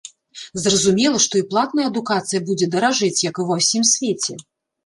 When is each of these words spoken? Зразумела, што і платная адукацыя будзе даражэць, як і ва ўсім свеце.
Зразумела, 0.61 1.17
што 1.25 1.35
і 1.41 1.43
платная 1.51 1.85
адукацыя 1.91 2.41
будзе 2.47 2.69
даражэць, 2.77 3.19
як 3.29 3.35
і 3.45 3.49
ва 3.51 3.55
ўсім 3.61 3.83
свеце. 3.95 4.33